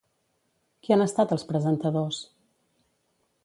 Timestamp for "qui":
0.87-0.95